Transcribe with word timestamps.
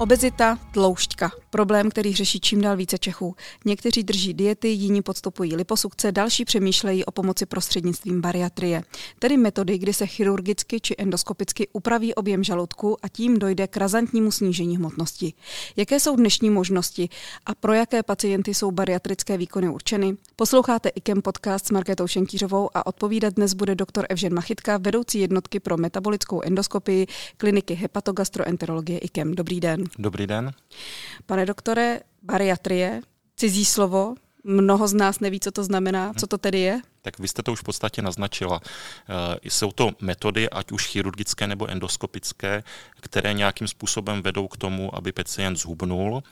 Obezita, 0.00 0.58
tloušťka. 0.72 1.30
Problém, 1.50 1.90
který 1.90 2.14
řeší 2.14 2.40
čím 2.40 2.60
dál 2.60 2.76
více 2.76 2.98
Čechů. 2.98 3.34
Někteří 3.64 4.02
drží 4.02 4.34
diety, 4.34 4.68
jiní 4.68 5.02
podstupují 5.02 5.56
liposukce, 5.56 6.12
další 6.12 6.44
přemýšlejí 6.44 7.04
o 7.04 7.10
pomoci 7.10 7.46
prostřednictvím 7.46 8.20
bariatrie. 8.20 8.82
Tedy 9.18 9.36
metody, 9.36 9.78
kdy 9.78 9.92
se 9.92 10.06
chirurgicky 10.06 10.80
či 10.80 10.94
endoskopicky 10.98 11.68
upraví 11.72 12.14
objem 12.14 12.44
žaludku 12.44 12.96
a 13.02 13.08
tím 13.08 13.38
dojde 13.38 13.66
k 13.66 13.76
razantnímu 13.76 14.30
snížení 14.30 14.76
hmotnosti. 14.76 15.32
Jaké 15.76 16.00
jsou 16.00 16.16
dnešní 16.16 16.50
možnosti 16.50 17.08
a 17.46 17.54
pro 17.54 17.72
jaké 17.72 18.02
pacienty 18.02 18.54
jsou 18.54 18.70
bariatrické 18.70 19.36
výkony 19.38 19.68
určeny? 19.68 20.16
Posloucháte 20.36 20.88
IKEM 20.88 21.22
podcast 21.22 21.66
s 21.66 21.70
Markétou 21.70 22.06
Šentířovou 22.06 22.70
a 22.74 22.86
odpovídat 22.86 23.34
dnes 23.34 23.54
bude 23.54 23.74
doktor 23.74 24.06
Evžen 24.08 24.34
Machytka, 24.34 24.78
vedoucí 24.78 25.18
jednotky 25.20 25.60
pro 25.60 25.76
metabolickou 25.76 26.40
endoskopii 26.40 27.06
kliniky 27.36 27.74
hepatogastroenterologie 27.74 28.98
IKEM. 28.98 29.34
Dobrý 29.34 29.60
den. 29.60 29.87
Dobrý 29.98 30.26
den. 30.26 30.50
Pane 31.26 31.46
doktore, 31.46 32.00
bariatrie, 32.22 33.02
cizí 33.36 33.64
slovo, 33.64 34.14
mnoho 34.44 34.88
z 34.88 34.94
nás 34.94 35.20
neví, 35.20 35.40
co 35.40 35.50
to 35.50 35.64
znamená, 35.64 36.12
co 36.14 36.26
to 36.26 36.38
tedy 36.38 36.58
je? 36.58 36.80
Tak 37.02 37.18
vy 37.18 37.28
jste 37.28 37.42
to 37.42 37.52
už 37.52 37.60
v 37.60 37.64
podstatě 37.64 38.02
naznačila. 38.02 38.60
Eh, 38.64 39.38
jsou 39.42 39.72
to 39.72 39.90
metody, 40.00 40.50
ať 40.50 40.72
už 40.72 40.86
chirurgické 40.86 41.46
nebo 41.46 41.70
endoskopické, 41.70 42.62
které 43.00 43.32
nějakým 43.32 43.68
způsobem 43.68 44.22
vedou 44.22 44.48
k 44.48 44.56
tomu, 44.56 44.94
aby 44.94 45.12
pacient 45.12 45.56
zhubnul. 45.56 46.22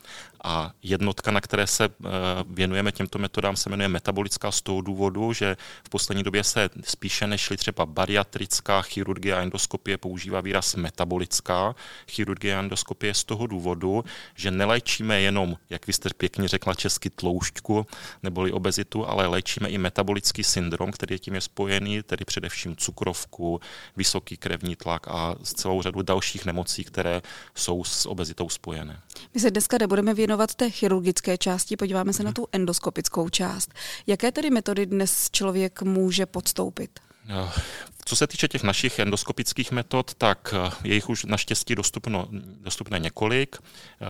A 0.44 0.72
jednotka, 0.82 1.30
na 1.30 1.40
které 1.40 1.66
se 1.66 1.84
eh, 1.84 2.08
věnujeme 2.50 2.92
těmto 2.92 3.18
metodám, 3.18 3.56
se 3.56 3.70
jmenuje 3.70 3.88
metabolická 3.88 4.52
z 4.52 4.62
toho 4.62 4.80
důvodu, 4.80 5.32
že 5.32 5.56
v 5.84 5.88
poslední 5.88 6.22
době 6.22 6.44
se 6.44 6.70
spíše 6.84 7.26
nešli 7.26 7.56
třeba 7.56 7.86
bariatrická 7.86 8.82
chirurgie 8.82 9.36
a 9.36 9.42
endoskopie 9.42 9.98
používá 9.98 10.40
výraz 10.40 10.74
metabolická 10.74 11.74
chirurgie 12.08 12.56
a 12.56 12.60
endoskopie 12.60 13.14
z 13.14 13.24
toho 13.24 13.46
důvodu, 13.46 14.04
že 14.34 14.50
neléčíme 14.50 15.20
jenom, 15.20 15.56
jak 15.70 15.86
vy 15.86 15.92
jste 15.92 16.10
pěkně 16.16 16.48
řekla 16.48 16.74
česky, 16.74 17.10
tloušťku 17.10 17.86
neboli 18.22 18.52
obezitu, 18.52 19.06
ale 19.06 19.26
léčíme 19.26 19.68
i 19.68 19.78
metabolický 19.78 20.44
syndrom, 20.44 20.65
který 20.92 21.14
je 21.14 21.18
tím 21.18 21.34
je 21.34 21.40
spojený, 21.40 22.02
tedy 22.02 22.24
především 22.24 22.76
cukrovku, 22.76 23.60
vysoký 23.96 24.36
krevní 24.36 24.76
tlak 24.76 25.08
a 25.08 25.34
s 25.42 25.54
celou 25.54 25.82
řadu 25.82 26.02
dalších 26.02 26.46
nemocí, 26.46 26.84
které 26.84 27.22
jsou 27.54 27.84
s 27.84 28.06
obezitou 28.06 28.48
spojené. 28.48 29.00
My 29.34 29.40
se 29.40 29.50
dneska 29.50 29.78
nebudeme 29.80 30.14
věnovat 30.14 30.54
té 30.54 30.70
chirurgické 30.70 31.38
části, 31.38 31.76
podíváme 31.76 32.12
se 32.12 32.22
hmm. 32.22 32.26
na 32.26 32.32
tu 32.32 32.46
endoskopickou 32.52 33.28
část. 33.28 33.74
Jaké 34.06 34.32
tedy 34.32 34.50
metody 34.50 34.86
dnes 34.86 35.30
člověk 35.30 35.82
může 35.82 36.26
podstoupit? 36.26 37.05
Co 38.08 38.16
se 38.16 38.26
týče 38.26 38.48
těch 38.48 38.62
našich 38.62 38.98
endoskopických 38.98 39.72
metod, 39.72 40.14
tak 40.14 40.54
eh, 40.56 40.70
je 40.84 40.94
jich 40.94 41.08
už 41.08 41.24
naštěstí 41.24 41.74
dostupno, 41.74 42.28
dostupné 42.60 42.98
několik. 42.98 43.56
Eh, 43.56 44.06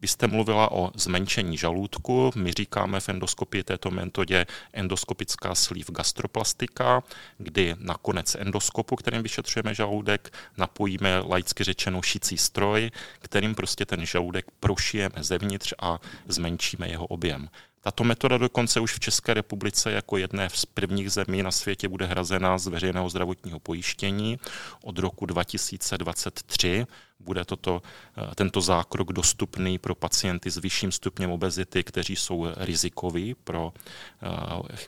vy 0.00 0.08
jste 0.08 0.26
mluvila 0.26 0.72
o 0.72 0.90
zmenšení 0.94 1.56
žaludku. 1.56 2.30
My 2.34 2.52
říkáme 2.52 3.00
v 3.00 3.08
endoskopii 3.08 3.62
této 3.62 3.90
metodě 3.90 4.46
endoskopická 4.72 5.54
slív 5.54 5.90
gastroplastika, 5.90 7.02
kdy 7.38 7.76
na 7.78 7.94
konec 7.94 8.34
endoskopu, 8.34 8.96
kterým 8.96 9.22
vyšetřujeme 9.22 9.74
žaludek, 9.74 10.32
napojíme 10.56 11.18
laicky 11.18 11.64
řečeno 11.64 12.02
šicí 12.02 12.38
stroj, 12.38 12.90
kterým 13.18 13.54
prostě 13.54 13.86
ten 13.86 14.06
žaludek 14.06 14.46
prošijeme 14.60 15.24
zevnitř 15.24 15.74
a 15.78 15.98
zmenšíme 16.26 16.88
jeho 16.88 17.06
objem. 17.06 17.48
Tato 17.88 18.04
metoda 18.04 18.38
dokonce 18.38 18.80
už 18.80 18.94
v 18.94 19.00
České 19.00 19.34
republice 19.34 19.92
jako 19.92 20.16
jedné 20.16 20.48
z 20.54 20.66
prvních 20.66 21.12
zemí 21.12 21.42
na 21.42 21.50
světě 21.50 21.88
bude 21.88 22.06
hrazena 22.06 22.58
z 22.58 22.66
veřejného 22.66 23.08
zdravotního 23.08 23.60
pojištění. 23.60 24.38
Od 24.82 24.98
roku 24.98 25.26
2023 25.26 26.86
bude 27.20 27.44
toto, 27.44 27.82
eh, 28.16 28.34
tento 28.34 28.60
zákrok 28.60 29.12
dostupný 29.12 29.78
pro 29.78 29.94
pacienty 29.94 30.50
s 30.50 30.56
vyšším 30.56 30.92
stupněm 30.92 31.30
obezity, 31.30 31.84
kteří 31.84 32.16
jsou 32.16 32.46
rizikoví 32.56 33.34
pro 33.34 33.72
eh, 33.72 34.26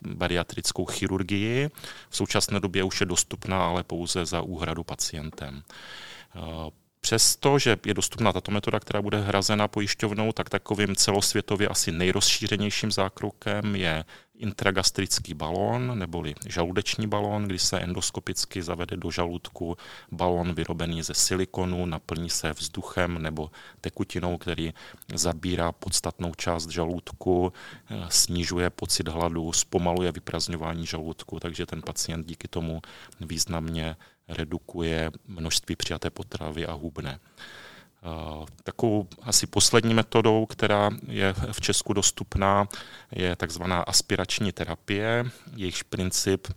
bariatrickou 0.01 0.85
chirurgii. 0.85 1.69
V 2.09 2.17
současné 2.17 2.59
době 2.59 2.83
už 2.83 2.99
je 2.99 3.05
dostupná, 3.05 3.65
ale 3.65 3.83
pouze 3.83 4.25
za 4.25 4.41
úhradu 4.41 4.83
pacientem. 4.83 5.63
Přesto, 7.11 7.59
že 7.59 7.77
je 7.85 7.93
dostupná 7.93 8.33
tato 8.33 8.51
metoda, 8.51 8.79
která 8.79 9.01
bude 9.01 9.21
hrazena 9.21 9.67
pojišťovnou, 9.67 10.31
tak 10.31 10.49
takovým 10.49 10.95
celosvětově 10.95 11.67
asi 11.67 11.91
nejrozšířenějším 11.91 12.91
zákrokem 12.91 13.75
je 13.75 14.05
intragastrický 14.35 15.33
balón 15.33 15.99
neboli 15.99 16.35
žaludeční 16.45 17.07
balón, 17.07 17.43
kdy 17.43 17.59
se 17.59 17.79
endoskopicky 17.79 18.63
zavede 18.63 18.97
do 18.97 19.11
žaludku 19.11 19.77
balón 20.11 20.53
vyrobený 20.53 21.03
ze 21.03 21.13
silikonu, 21.13 21.85
naplní 21.85 22.29
se 22.29 22.53
vzduchem 22.53 23.21
nebo 23.21 23.51
tekutinou, 23.81 24.37
který 24.37 24.73
zabírá 25.13 25.71
podstatnou 25.71 26.33
část 26.33 26.69
žaludku, 26.69 27.53
eh, 27.89 28.05
snižuje 28.09 28.69
pocit 28.69 29.07
hladu, 29.07 29.53
zpomaluje 29.53 30.11
vyprazňování 30.11 30.85
žaludku, 30.85 31.39
takže 31.39 31.65
ten 31.65 31.81
pacient 31.81 32.27
díky 32.27 32.47
tomu 32.47 32.81
významně 33.21 33.95
redukuje 34.31 35.11
množství 35.27 35.75
přijaté 35.75 36.09
potravy 36.09 36.65
a 36.65 36.73
hubne. 36.73 37.19
Takovou 38.63 39.07
asi 39.21 39.47
poslední 39.47 39.93
metodou, 39.93 40.45
která 40.45 40.89
je 41.07 41.33
v 41.51 41.61
Česku 41.61 41.93
dostupná, 41.93 42.67
je 43.11 43.35
takzvaná 43.35 43.81
aspirační 43.81 44.51
terapie. 44.51 45.25
Jejichž 45.55 45.83
princip 45.83 46.47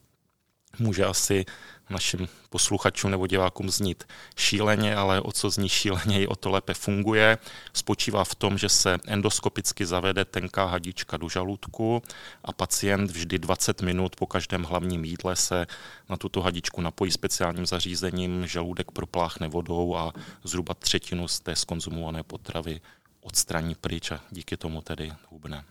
může 0.78 1.04
asi 1.04 1.44
našim 1.90 2.28
posluchačům 2.50 3.10
nebo 3.10 3.26
divákům 3.26 3.70
znít 3.70 4.04
šíleně, 4.36 4.96
ale 4.96 5.20
o 5.20 5.32
co 5.32 5.50
zní 5.50 5.68
šíleně, 5.68 6.28
o 6.28 6.36
to 6.36 6.50
lépe 6.50 6.74
funguje. 6.74 7.38
Spočívá 7.72 8.24
v 8.24 8.34
tom, 8.34 8.58
že 8.58 8.68
se 8.68 8.98
endoskopicky 9.06 9.86
zavede 9.86 10.24
tenká 10.24 10.64
hadička 10.64 11.16
do 11.16 11.28
žaludku 11.28 12.02
a 12.44 12.52
pacient 12.52 13.10
vždy 13.10 13.38
20 13.38 13.82
minut 13.82 14.16
po 14.16 14.26
každém 14.26 14.62
hlavním 14.62 15.04
jídle 15.04 15.36
se 15.36 15.66
na 16.08 16.16
tuto 16.16 16.40
hadičku 16.40 16.80
napojí 16.80 17.10
speciálním 17.10 17.66
zařízením, 17.66 18.46
žaludek 18.46 18.90
propláchne 18.90 19.48
vodou 19.48 19.96
a 19.96 20.12
zhruba 20.44 20.74
třetinu 20.74 21.28
z 21.28 21.40
té 21.40 21.56
skonzumované 21.56 22.22
potravy 22.22 22.80
odstraní 23.20 23.74
pryč 23.74 24.10
a 24.10 24.20
díky 24.30 24.56
tomu 24.56 24.80
tedy 24.80 25.12
hubne. 25.30 25.64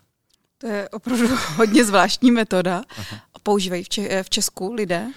To 0.58 0.70
je 0.70 0.90
opravdu 0.90 1.28
hodně 1.56 1.85
zvláštní 1.85 2.31
metoda. 2.31 2.84
Aha. 2.97 3.22
Používají 3.43 3.83
v, 3.83 3.89
Če- 3.89 4.23
v 4.23 4.29
Česku 4.29 4.73
lidé? 4.73 5.07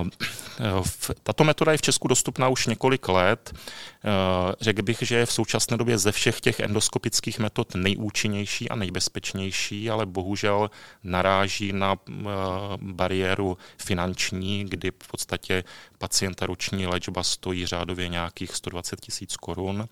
Uh, 0.00 0.84
tato 1.22 1.44
metoda 1.44 1.72
je 1.72 1.78
v 1.78 1.82
Česku 1.82 2.08
dostupná 2.08 2.48
už 2.48 2.66
několik 2.66 3.08
let. 3.08 3.52
Uh, 3.54 3.60
řekl 4.60 4.82
bych, 4.82 4.98
že 5.00 5.16
je 5.16 5.26
v 5.26 5.32
současné 5.32 5.76
době 5.76 5.98
ze 5.98 6.12
všech 6.12 6.40
těch 6.40 6.60
endoskopických 6.60 7.38
metod 7.38 7.74
nejúčinnější 7.74 8.68
a 8.68 8.76
nejbezpečnější, 8.76 9.90
ale 9.90 10.06
bohužel 10.06 10.70
naráží 11.04 11.72
na 11.72 11.92
uh, 11.92 12.16
bariéru 12.80 13.58
finanční, 13.78 14.64
kdy 14.64 14.90
v 15.02 15.08
podstatě 15.08 15.64
pacienta 16.00 16.46
roční 16.46 16.86
léčba 16.86 17.22
stojí 17.22 17.66
řádově 17.66 18.08
nějakých 18.08 18.56
120 18.56 19.00
tisíc 19.00 19.36
korun. 19.36 19.88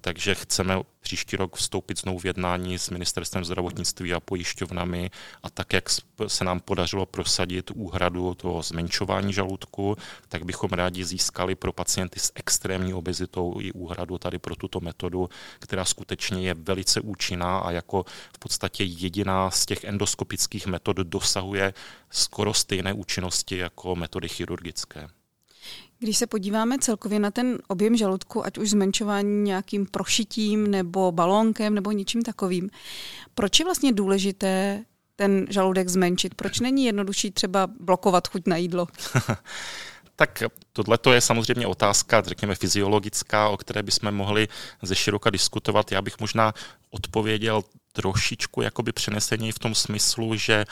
Takže 0.00 0.34
chceme 0.34 0.74
příští 1.00 1.36
rok 1.36 1.56
vstoupit 1.56 1.98
znovu 1.98 2.18
v 2.18 2.24
jednání 2.24 2.78
s 2.78 2.90
ministerstvem 2.90 3.44
zdravotnictví 3.44 4.14
a 4.14 4.20
pojišťovnami 4.20 5.10
a 5.42 5.50
tak, 5.50 5.72
jak 5.72 5.84
se 6.26 6.44
nám 6.44 6.60
podařilo 6.60 7.06
prosadit 7.06 7.70
úhradu 7.74 8.34
toho 8.34 8.62
zmenšování 8.62 9.32
žaludku, 9.32 9.96
tak 10.28 10.44
bychom 10.44 10.70
rádi 10.70 11.04
získali 11.04 11.54
pro 11.54 11.72
pacienty 11.72 12.20
s 12.20 12.32
extrémní 12.34 12.94
obezitou 12.94 13.60
i 13.60 13.72
úhradu 13.72 14.18
tady 14.18 14.38
pro 14.38 14.56
tuto 14.56 14.80
metodu, 14.80 15.30
která 15.58 15.84
skutečně 15.84 16.42
je 16.42 16.54
velice 16.54 17.00
účinná 17.00 17.58
a 17.58 17.70
jako 17.70 18.04
v 18.36 18.38
podstatě 18.38 18.84
jediná 18.84 19.50
z 19.50 19.66
těch 19.66 19.84
endoskopických 19.84 20.66
metod 20.66 20.96
dosahuje 20.96 21.74
skoro 22.10 22.54
stejné 22.54 22.92
účinnosti 22.92 23.56
jako 23.56 23.96
metody 23.96 24.28
chirurgické. 24.28 25.08
Když 26.02 26.18
se 26.18 26.26
podíváme 26.26 26.78
celkově 26.78 27.18
na 27.18 27.30
ten 27.30 27.58
objem 27.68 27.96
žaludku, 27.96 28.46
ať 28.46 28.58
už 28.58 28.70
zmenšování 28.70 29.42
nějakým 29.42 29.86
prošitím 29.86 30.70
nebo 30.70 31.12
balónkem 31.12 31.74
nebo 31.74 31.92
něčím 31.92 32.22
takovým, 32.22 32.70
proč 33.34 33.58
je 33.58 33.64
vlastně 33.64 33.92
důležité 33.92 34.84
ten 35.16 35.46
žaludek 35.50 35.88
zmenšit? 35.88 36.34
Proč 36.34 36.60
není 36.60 36.84
jednodušší 36.84 37.30
třeba 37.30 37.68
blokovat 37.80 38.28
chuť 38.28 38.42
na 38.46 38.56
jídlo? 38.56 38.86
Tak 40.16 40.42
tohle 40.72 40.98
je 41.12 41.20
samozřejmě 41.20 41.66
otázka, 41.66 42.22
řekněme, 42.22 42.54
fyziologická, 42.54 43.48
o 43.48 43.56
které 43.56 43.82
bychom 43.82 44.12
mohli 44.12 44.48
ze 44.82 44.94
široka 44.94 45.30
diskutovat. 45.30 45.92
Já 45.92 46.02
bych 46.02 46.20
možná 46.20 46.54
odpověděl 46.90 47.62
trošičku 47.92 48.62
jakoby 48.62 48.92
přeneseně 48.92 49.52
v 49.52 49.58
tom 49.58 49.74
smyslu, 49.74 50.36
že 50.36 50.64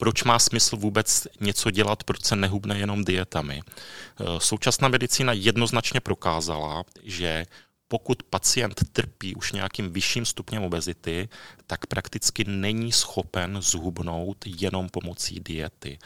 proč 0.00 0.24
má 0.24 0.38
smysl 0.38 0.76
vůbec 0.76 1.26
něco 1.40 1.70
dělat, 1.70 2.04
proč 2.04 2.24
se 2.24 2.36
nehubne 2.36 2.78
jenom 2.78 3.04
dietami. 3.04 3.60
Eh, 3.60 4.24
současná 4.38 4.88
medicína 4.88 5.32
jednoznačně 5.32 6.00
prokázala, 6.00 6.84
že 7.02 7.46
pokud 7.88 8.22
pacient 8.22 8.80
trpí 8.92 9.34
už 9.34 9.52
nějakým 9.52 9.92
vyšším 9.92 10.24
stupněm 10.24 10.62
obezity, 10.62 11.28
tak 11.66 11.86
prakticky 11.86 12.44
není 12.44 12.92
schopen 12.92 13.58
zhubnout 13.60 14.44
jenom 14.46 14.88
pomocí 14.88 15.40
diety. 15.40 15.98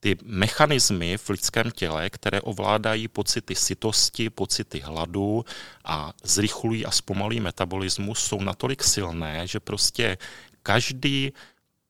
Ty 0.00 0.18
mechanismy 0.24 1.18
v 1.18 1.28
lidském 1.30 1.70
těle, 1.70 2.10
které 2.10 2.40
ovládají 2.40 3.08
pocity 3.08 3.54
sytosti, 3.54 4.30
pocity 4.30 4.80
hladu 4.80 5.44
a 5.84 6.12
zrychlují 6.22 6.86
a 6.86 6.90
zpomalují 6.90 7.40
metabolismus, 7.40 8.18
jsou 8.18 8.40
natolik 8.40 8.84
silné, 8.84 9.46
že 9.46 9.60
prostě 9.60 10.18
každý 10.62 11.32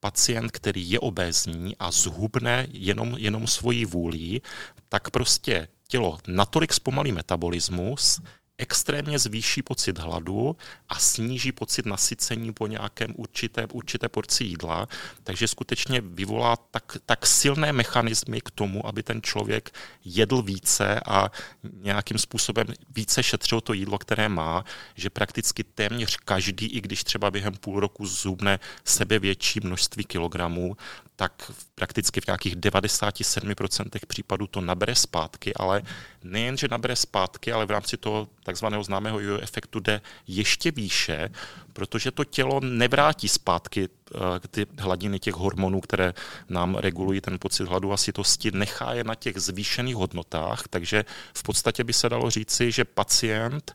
pacient, 0.01 0.51
který 0.53 0.91
je 0.91 1.01
obézní 1.01 1.77
a 1.77 1.91
zhubne 1.91 2.67
jenom, 2.71 3.15
jenom 3.19 3.47
svojí 3.47 3.85
vůlí, 3.85 4.43
tak 4.89 5.11
prostě 5.11 5.69
tělo 5.89 6.19
natolik 6.27 6.73
zpomalí 6.73 7.13
metabolismus, 7.13 8.21
extrémně 8.61 9.19
zvýší 9.19 9.63
pocit 9.63 9.99
hladu 9.99 10.57
a 10.89 10.99
sníží 10.99 11.53
pocit 11.53 11.87
nasycení 11.87 12.53
po 12.53 12.67
nějakém 12.67 13.15
určité, 13.17 13.67
určité 13.73 14.09
porci 14.09 14.45
jídla, 14.45 14.89
takže 15.23 15.49
skutečně 15.49 16.01
vyvolá 16.01 16.57
tak, 16.57 16.97
tak 17.07 17.27
silné 17.27 17.73
mechanismy 17.73 18.41
k 18.41 18.51
tomu, 18.51 18.87
aby 18.87 19.03
ten 19.03 19.23
člověk 19.23 19.71
jedl 20.05 20.43
více 20.43 21.01
a 21.01 21.31
nějakým 21.63 22.19
způsobem 22.19 22.67
více 22.95 23.23
šetřil 23.23 23.61
to 23.61 23.73
jídlo, 23.73 23.99
které 23.99 24.29
má, 24.29 24.65
že 24.95 25.11
prakticky 25.11 25.65
téměř 25.65 26.17
každý, 26.17 26.67
i 26.67 26.81
když 26.81 27.05
třeba 27.05 27.31
během 27.31 27.55
půl 27.55 27.81
roku 27.81 28.07
zhubne 28.07 28.59
sebe 28.85 29.19
větší 29.19 29.61
množství 29.61 30.05
kilogramů, 30.05 30.77
tak 31.21 31.53
prakticky 31.75 32.21
v 32.21 32.27
nějakých 32.27 32.57
97% 32.57 34.07
případů 34.07 34.47
to 34.47 34.61
nabere 34.61 34.95
zpátky, 34.95 35.55
ale 35.55 35.83
nejen, 36.25 36.57
že 36.57 36.69
nabere 36.71 36.97
zpátky, 36.97 37.53
ale 37.53 37.67
v 37.67 37.71
rámci 37.71 37.97
toho 37.97 38.29
takzvaného 38.51 38.83
známého 38.85 39.21
jo 39.21 39.39
efektu 39.39 39.81
jde 39.81 40.01
ještě 40.27 40.71
výše, 40.71 41.31
protože 41.73 42.11
to 42.11 42.25
tělo 42.25 42.61
nevrátí 42.61 43.29
zpátky 43.29 43.89
eh, 43.89 44.19
ty 44.51 44.67
hladiny 44.79 45.19
těch 45.19 45.35
hormonů, 45.35 45.81
které 45.81 46.15
nám 46.49 46.75
regulují 46.75 47.21
ten 47.21 47.39
pocit 47.39 47.69
hladu 47.69 47.93
a 47.93 47.97
sytosti, 47.97 48.51
nechá 48.51 48.95
je 48.95 49.05
na 49.05 49.15
těch 49.15 49.39
zvýšených 49.39 49.97
hodnotách, 49.97 50.63
takže 50.71 51.05
v 51.35 51.43
podstatě 51.43 51.85
by 51.85 51.93
se 51.93 52.09
dalo 52.09 52.31
říci, 52.31 52.73
že 52.73 52.85
pacient 52.85 53.75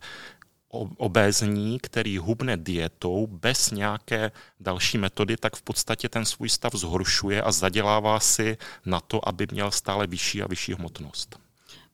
obézní, 0.97 1.79
který 1.79 2.17
hubne 2.17 2.57
dietou 2.57 3.27
bez 3.27 3.71
nějaké 3.71 4.31
další 4.59 4.97
metody, 4.97 5.37
tak 5.37 5.55
v 5.55 5.61
podstatě 5.61 6.09
ten 6.09 6.25
svůj 6.25 6.49
stav 6.49 6.75
zhoršuje 6.75 7.41
a 7.41 7.51
zadělává 7.51 8.19
si 8.19 8.57
na 8.85 8.99
to, 8.99 9.27
aby 9.27 9.47
měl 9.51 9.71
stále 9.71 10.07
vyšší 10.07 10.43
a 10.43 10.47
vyšší 10.47 10.73
hmotnost. 10.73 11.44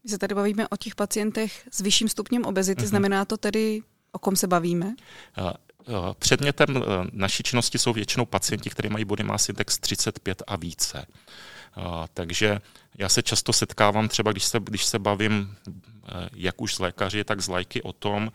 My 0.04 0.10
se 0.10 0.18
tady 0.18 0.36
bavíme 0.36 0.68
o 0.68 0.78
těch 0.78 0.96
pacientech 0.96 1.68
s 1.72 1.82
vyšším 1.82 2.10
stupněm 2.10 2.46
obezity, 2.46 2.82
mm-hmm. 2.82 2.86
znamená 2.86 3.26
to 3.26 3.38
tedy, 3.38 3.82
o 4.12 4.20
kom 4.20 4.36
se 4.36 4.48
bavíme? 4.48 4.96
Předmětem 6.20 6.68
naší 7.12 7.44
činnosti 7.44 7.78
jsou 7.78 7.94
většinou 7.94 8.26
pacienti, 8.26 8.70
kteří 8.70 8.90
mají 8.90 9.06
body 9.06 9.24
mass 9.24 9.50
index 9.50 9.78
35 9.78 10.44
a 10.48 10.56
více. 10.56 11.06
Takže 12.14 12.62
já 12.98 13.10
se 13.10 13.24
často 13.24 13.54
setkávám 13.54 14.08
třeba, 14.08 14.32
když 14.32 14.44
se, 14.44 14.60
když 14.60 14.86
se 14.86 15.00
bavím 15.00 15.56
jak 16.34 16.62
už 16.62 16.76
s 16.76 16.80
lékaři, 16.80 17.24
tak 17.24 17.42
s 17.42 17.48
lajky 17.48 17.82
o 17.82 17.94
tom, 17.94 18.32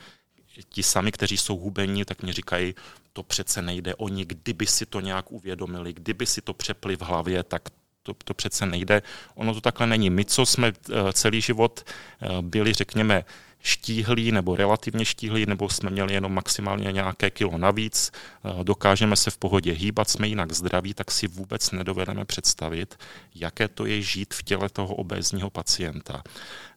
ti 0.68 0.82
sami, 0.82 1.12
kteří 1.12 1.36
jsou 1.36 1.56
hubení, 1.56 2.04
tak 2.04 2.22
mi 2.22 2.32
říkají, 2.32 2.74
to 3.12 3.22
přece 3.22 3.62
nejde. 3.62 3.94
Oni, 3.94 4.24
kdyby 4.24 4.66
si 4.66 4.86
to 4.86 5.00
nějak 5.00 5.32
uvědomili, 5.32 5.92
kdyby 5.92 6.26
si 6.26 6.40
to 6.40 6.54
přepli 6.54 6.96
v 6.96 7.02
hlavě, 7.02 7.42
tak 7.42 7.62
to, 8.06 8.14
to 8.24 8.34
přece 8.34 8.66
nejde. 8.66 9.02
Ono 9.34 9.54
to 9.54 9.60
takhle 9.60 9.86
není. 9.86 10.10
My, 10.10 10.24
co 10.24 10.46
jsme 10.46 10.68
eh, 10.68 11.12
celý 11.12 11.40
život 11.40 11.84
eh, 11.86 12.28
byli, 12.40 12.72
řekněme, 12.72 13.24
štíhlí 13.66 14.32
nebo 14.32 14.56
relativně 14.56 15.04
štíhlí, 15.04 15.46
nebo 15.46 15.68
jsme 15.68 15.90
měli 15.90 16.14
jenom 16.14 16.34
maximálně 16.34 16.92
nějaké 16.92 17.30
kilo 17.30 17.58
navíc, 17.58 18.12
eh, 18.12 18.64
dokážeme 18.64 19.16
se 19.16 19.30
v 19.30 19.36
pohodě 19.36 19.72
hýbat, 19.72 20.10
jsme 20.10 20.28
jinak 20.28 20.52
zdraví, 20.52 20.94
tak 20.94 21.10
si 21.10 21.28
vůbec 21.28 21.70
nedovedeme 21.70 22.24
představit, 22.24 22.98
jaké 23.34 23.68
to 23.68 23.86
je 23.86 24.02
žít 24.02 24.34
v 24.34 24.42
těle 24.42 24.68
toho 24.68 24.94
obézního 24.94 25.50
pacienta. 25.50 26.22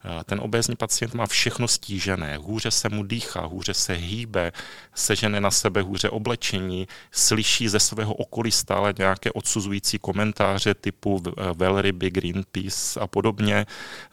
Eh, 0.05 0.23
ten 0.23 0.39
obézní 0.39 0.75
pacient 0.75 1.13
má 1.13 1.25
všechno 1.27 1.67
stížené, 1.67 2.37
hůře 2.37 2.71
se 2.71 2.89
mu 2.89 3.03
dýchá, 3.03 3.45
hůře 3.45 3.73
se 3.73 3.93
hýbe, 3.93 4.51
sežene 4.95 5.41
na 5.41 5.51
sebe 5.51 5.81
hůře 5.81 6.09
oblečení, 6.09 6.87
slyší 7.11 7.67
ze 7.67 7.79
svého 7.79 8.13
okolí 8.13 8.51
stále 8.51 8.93
nějaké 8.97 9.31
odsuzující 9.31 9.99
komentáře 9.99 10.73
typu 10.73 11.23
eh, 11.27 11.31
velryby, 11.53 12.11
Greenpeace 12.11 12.99
a 12.99 13.07
podobně. 13.07 13.65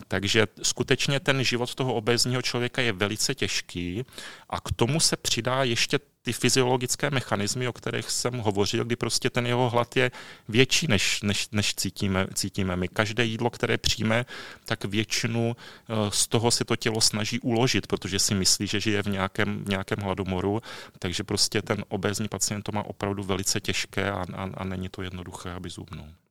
Takže 0.08 0.46
skutečně 0.62 1.20
ten 1.20 1.44
život 1.44 1.74
toho 1.74 1.94
obézního 1.94 2.42
člověka 2.42 2.65
je 2.80 2.92
velice 2.92 3.34
těžký 3.34 4.04
a 4.50 4.60
k 4.60 4.72
tomu 4.76 5.00
se 5.00 5.16
přidá 5.16 5.64
ještě 5.64 5.98
ty 6.26 6.32
fyziologické 6.32 7.10
mechanismy, 7.10 7.68
o 7.68 7.72
kterých 7.72 8.10
jsem 8.10 8.38
hovořil, 8.38 8.84
kdy 8.84 8.96
prostě 8.96 9.30
ten 9.30 9.46
jeho 9.46 9.70
hlad 9.70 9.96
je 9.96 10.10
větší, 10.48 10.86
než, 10.86 11.22
než, 11.22 11.48
než 11.52 11.74
cítíme, 11.74 12.26
cítíme 12.34 12.76
my. 12.76 12.88
Každé 12.88 13.24
jídlo, 13.24 13.50
které 13.50 13.78
přijme, 13.78 14.26
tak 14.64 14.84
většinu 14.84 15.56
eh, 15.56 15.94
z 16.10 16.26
toho 16.26 16.50
si 16.50 16.64
to 16.64 16.76
tělo 16.76 17.00
snaží 17.00 17.40
uložit, 17.40 17.86
protože 17.86 18.18
si 18.18 18.34
myslí, 18.34 18.66
že 18.66 18.80
žije 18.80 19.02
v 19.02 19.06
nějakém, 19.06 19.64
v 19.64 19.68
nějakém 19.68 19.98
hladomoru, 19.98 20.62
takže 20.98 21.24
prostě 21.24 21.62
ten 21.62 21.84
obézní 21.88 22.28
pacient 22.28 22.62
to 22.62 22.72
má 22.72 22.82
opravdu 22.82 23.22
velice 23.22 23.60
těžké 23.60 24.10
a, 24.10 24.24
a, 24.34 24.50
a 24.54 24.64
není 24.64 24.88
to 24.88 25.02
jednoduché, 25.02 25.52
aby 25.52 25.70
zubnul. 25.70 26.25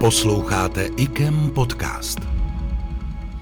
Posloucháte 0.00 0.86
IKEM 0.96 1.50
podcast. 1.50 2.18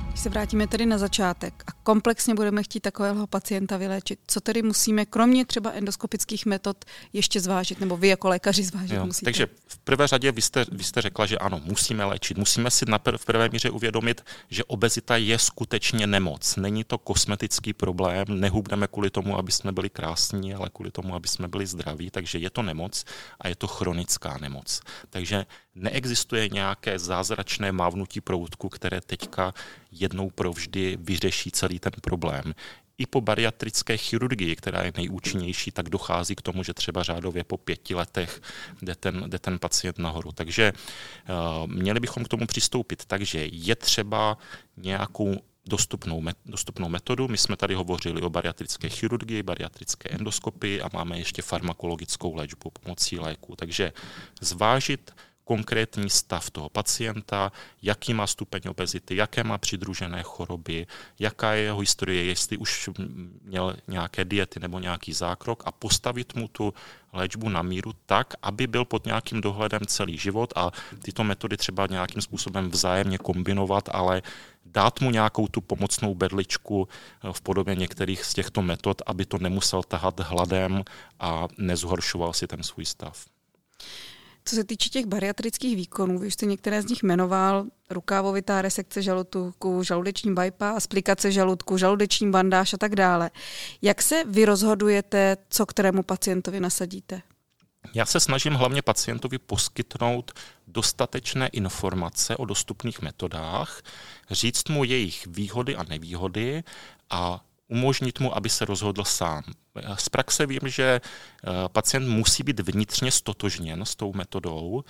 Když 0.08 0.20
se 0.22 0.28
vrátíme 0.28 0.66
tedy 0.66 0.86
na 0.86 0.98
začátek 0.98 1.64
a 1.66 1.72
komplexně 1.72 2.34
budeme 2.34 2.62
chtít 2.62 2.80
takového 2.80 3.26
pacienta 3.26 3.76
vyléčit, 3.76 4.18
co 4.26 4.40
tedy 4.40 4.62
musíme, 4.62 5.06
kromě 5.06 5.44
třeba 5.44 5.70
endoskopických 5.70 6.46
metod, 6.46 6.84
ještě 7.12 7.40
zvážit, 7.40 7.80
nebo 7.80 7.96
vy 7.96 8.08
jako 8.08 8.28
lékaři 8.28 8.62
zvážit 8.62 8.96
jo, 8.96 9.06
musíte? 9.06 9.24
Takže 9.24 9.46
v 9.66 9.78
prvé 9.78 10.06
řadě 10.06 10.32
vy 10.32 10.42
jste, 10.42 10.64
vy 10.72 10.84
jste 10.84 11.02
řekla, 11.02 11.26
že 11.26 11.38
ano, 11.38 11.60
musíme 11.64 12.04
léčit. 12.04 12.38
Musíme 12.38 12.70
si 12.70 12.84
na 12.88 13.00
v 13.16 13.24
prvé 13.24 13.48
míře 13.48 13.70
uvědomit, 13.70 14.24
že 14.50 14.64
obezita 14.64 15.16
je 15.16 15.38
skutečně 15.38 16.06
nemoc. 16.06 16.56
Není 16.56 16.84
to 16.84 16.98
kosmetický 16.98 17.72
problém, 17.72 18.24
nehubneme 18.28 18.86
kvůli 18.86 19.10
tomu, 19.10 19.38
aby 19.38 19.52
jsme 19.52 19.72
byli 19.72 19.90
krásní, 19.90 20.54
ale 20.54 20.70
kvůli 20.72 20.90
tomu, 20.90 21.14
aby 21.14 21.28
jsme 21.28 21.48
byli 21.48 21.66
zdraví. 21.66 22.10
Takže 22.10 22.38
je 22.38 22.50
to 22.50 22.62
nemoc 22.62 23.04
a 23.40 23.48
je 23.48 23.56
to 23.56 23.66
chronická 23.66 24.38
nemoc. 24.38 24.80
Takže 25.10 25.46
neexistuje 25.74 26.48
nějaké 26.48 26.98
zázračné 26.98 27.72
mávnutí 27.72 28.20
proutku, 28.20 28.68
které 28.68 29.00
teďka 29.00 29.54
jednou 29.92 30.30
provždy 30.30 30.98
vyřeší 31.00 31.50
celý 31.50 31.78
ten 31.78 31.92
problém. 32.02 32.54
I 32.98 33.06
po 33.06 33.20
bariatrické 33.20 33.96
chirurgii, 33.96 34.56
která 34.56 34.82
je 34.82 34.92
nejúčinnější, 34.96 35.70
tak 35.70 35.88
dochází 35.88 36.34
k 36.34 36.42
tomu, 36.42 36.62
že 36.62 36.74
třeba 36.74 37.02
řádově 37.02 37.44
po 37.44 37.56
pěti 37.56 37.94
letech 37.94 38.42
jde 38.82 38.94
ten, 38.94 39.24
jde 39.26 39.38
ten 39.38 39.58
pacient 39.58 39.98
nahoru. 39.98 40.32
Takže 40.32 40.72
uh, 40.72 41.66
měli 41.66 42.00
bychom 42.00 42.24
k 42.24 42.28
tomu 42.28 42.46
přistoupit. 42.46 43.04
Takže 43.04 43.46
je 43.52 43.76
třeba 43.76 44.38
nějakou 44.76 45.36
dostupnou, 45.66 46.20
met, 46.20 46.36
dostupnou 46.46 46.88
metodu. 46.88 47.28
My 47.28 47.38
jsme 47.38 47.56
tady 47.56 47.74
hovořili 47.74 48.22
o 48.22 48.30
bariatrické 48.30 48.88
chirurgii, 48.88 49.42
bariatrické 49.42 50.08
endoskopii 50.08 50.80
a 50.80 50.90
máme 50.92 51.18
ještě 51.18 51.42
farmakologickou 51.42 52.34
léčbu 52.34 52.70
pomocí 52.70 53.18
léku. 53.18 53.56
Takže 53.56 53.92
zvážit 54.40 55.10
konkrétní 55.44 56.10
stav 56.10 56.50
toho 56.50 56.68
pacienta, 56.68 57.52
jaký 57.82 58.14
má 58.14 58.26
stupeň 58.26 58.62
obezity, 58.68 59.16
jaké 59.16 59.44
má 59.44 59.58
přidružené 59.58 60.22
choroby, 60.22 60.86
jaká 61.18 61.52
je 61.52 61.62
jeho 61.62 61.78
historie, 61.78 62.24
jestli 62.24 62.56
už 62.56 62.90
měl 63.42 63.76
nějaké 63.88 64.24
diety 64.24 64.60
nebo 64.60 64.78
nějaký 64.78 65.12
zákrok 65.12 65.62
a 65.66 65.72
postavit 65.72 66.34
mu 66.34 66.48
tu 66.48 66.74
léčbu 67.12 67.48
na 67.48 67.62
míru 67.62 67.92
tak, 68.06 68.34
aby 68.42 68.66
byl 68.66 68.84
pod 68.84 69.06
nějakým 69.06 69.40
dohledem 69.40 69.80
celý 69.86 70.18
život 70.18 70.52
a 70.56 70.70
tyto 71.02 71.24
metody 71.24 71.56
třeba 71.56 71.86
nějakým 71.86 72.22
způsobem 72.22 72.70
vzájemně 72.70 73.18
kombinovat, 73.18 73.88
ale 73.92 74.22
dát 74.64 75.00
mu 75.00 75.10
nějakou 75.10 75.48
tu 75.48 75.60
pomocnou 75.60 76.14
bedličku 76.14 76.88
v 77.32 77.40
podobě 77.40 77.74
některých 77.74 78.24
z 78.24 78.34
těchto 78.34 78.62
metod, 78.62 79.02
aby 79.06 79.24
to 79.26 79.38
nemusel 79.38 79.82
tahat 79.82 80.20
hladem 80.20 80.84
a 81.20 81.48
nezhoršoval 81.58 82.32
si 82.32 82.46
ten 82.46 82.62
svůj 82.62 82.84
stav. 82.84 83.26
Co 84.44 84.56
se 84.56 84.64
týče 84.64 84.88
těch 84.88 85.06
bariatrických 85.06 85.76
výkonů, 85.76 86.18
vy 86.18 86.30
jste 86.30 86.46
některé 86.46 86.82
z 86.82 86.86
nich 86.86 87.02
jmenoval, 87.02 87.66
rukávovitá 87.90 88.62
resekce 88.62 89.02
žaludku, 89.02 89.82
žaludeční 89.82 90.34
bypass, 90.34 90.84
aplikace 90.84 91.32
žaludku, 91.32 91.76
žaludeční 91.76 92.30
bandáž 92.30 92.74
a 92.74 92.76
tak 92.76 92.96
dále. 92.96 93.30
Jak 93.82 94.02
se 94.02 94.24
vy 94.24 94.44
rozhodujete, 94.44 95.36
co 95.48 95.66
kterému 95.66 96.02
pacientovi 96.02 96.60
nasadíte? 96.60 97.22
Já 97.94 98.06
se 98.06 98.20
snažím 98.20 98.54
hlavně 98.54 98.82
pacientovi 98.82 99.38
poskytnout 99.38 100.32
dostatečné 100.66 101.48
informace 101.48 102.36
o 102.36 102.44
dostupných 102.44 103.02
metodách, 103.02 103.82
říct 104.30 104.68
mu 104.68 104.84
jejich 104.84 105.26
výhody 105.26 105.76
a 105.76 105.82
nevýhody 105.82 106.64
a 107.10 107.44
umožnit 107.74 108.20
mu, 108.20 108.36
aby 108.36 108.48
se 108.48 108.64
rozhodl 108.64 109.04
sám. 109.04 109.42
Z 109.98 110.08
praxe 110.08 110.46
vím, 110.46 110.64
že 110.64 111.00
eh, 111.00 111.50
pacient 111.68 112.08
musí 112.08 112.42
být 112.42 112.60
vnitřně 112.60 113.10
stotožněn 113.10 113.84
s 113.84 113.96
tou 113.96 114.12
metodou 114.12 114.84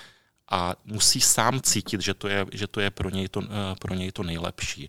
a 0.50 0.76
musí 0.84 1.20
sám 1.20 1.60
cítit, 1.60 2.00
že 2.00 2.14
to 2.14 2.28
je, 2.28 2.46
že 2.52 2.66
to 2.66 2.80
je 2.80 2.90
pro, 2.90 3.10
něj 3.10 3.28
to, 3.28 3.40
pro 3.80 3.94
něj 3.94 4.12
to 4.12 4.22
nejlepší. 4.22 4.88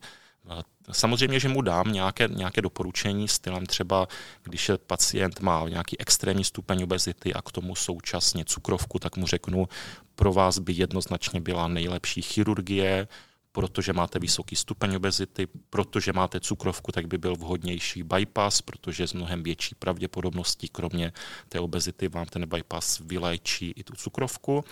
Samozřejmě, 0.91 1.39
že 1.39 1.49
mu 1.49 1.61
dám 1.61 1.91
nějaké, 1.91 2.27
nějaké 2.27 2.61
doporučení 2.61 3.27
stylem 3.27 3.65
třeba, 3.65 4.07
když 4.43 4.69
je 4.69 4.77
pacient 4.77 5.39
má 5.39 5.69
nějaký 5.69 5.99
extrémní 5.99 6.43
stupeň 6.43 6.83
obezity 6.83 7.33
a 7.33 7.41
k 7.41 7.51
tomu 7.51 7.75
současně 7.75 8.45
cukrovku, 8.45 8.99
tak 8.99 9.17
mu 9.17 9.27
řeknu, 9.27 9.67
pro 10.15 10.33
vás 10.33 10.59
by 10.59 10.73
jednoznačně 10.73 11.41
byla 11.41 11.67
nejlepší 11.67 12.21
chirurgie, 12.21 13.07
protože 13.55 13.93
máte 13.93 14.19
vysoký 14.19 14.55
stupeň 14.55 14.95
obezity, 14.95 15.47
protože 15.69 16.13
máte 16.13 16.39
cukrovku, 16.39 16.91
tak 16.91 17.07
by 17.07 17.17
byl 17.17 17.35
vhodnější 17.35 18.03
bypass, 18.03 18.61
protože 18.61 19.07
s 19.07 19.13
mnohem 19.13 19.43
větší 19.43 19.75
pravděpodobností, 19.75 20.67
kromě 20.67 21.11
té 21.49 21.59
obezity, 21.59 22.07
vám 22.07 22.25
ten 22.25 22.49
bypass 22.49 22.99
vyléčí 22.99 23.73
i 23.75 23.83
tu 23.83 23.93
cukrovku. 23.95 24.63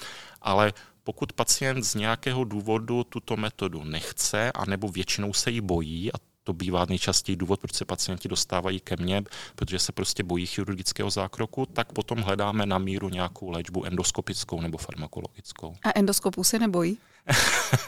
Ale 0.41 0.73
pokud 1.03 1.33
pacient 1.33 1.83
z 1.83 1.95
nějakého 1.95 2.43
důvodu 2.43 3.03
tuto 3.03 3.37
metodu 3.37 3.83
nechce, 3.83 4.51
anebo 4.51 4.87
většinou 4.87 5.33
se 5.33 5.51
jí 5.51 5.61
bojí, 5.61 6.13
a 6.13 6.17
to 6.43 6.53
bývá 6.53 6.85
nejčastěji 6.85 7.35
důvod, 7.35 7.59
proč 7.59 7.73
se 7.73 7.85
pacienti 7.85 8.27
dostávají 8.27 8.79
ke 8.79 8.95
mně, 8.99 9.23
protože 9.55 9.79
se 9.79 9.91
prostě 9.91 10.23
bojí 10.23 10.45
chirurgického 10.45 11.09
zákroku, 11.09 11.65
tak 11.65 11.93
potom 11.93 12.21
hledáme 12.21 12.65
na 12.65 12.77
míru 12.77 13.09
nějakou 13.09 13.49
léčbu 13.49 13.85
endoskopickou 13.85 14.61
nebo 14.61 14.77
farmakologickou. 14.77 15.75
A 15.83 15.89
endoskopu 15.95 16.43
se 16.43 16.59
nebojí? 16.59 16.97